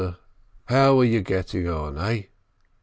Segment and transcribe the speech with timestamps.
[0.65, 2.23] How are you getting on, eh?"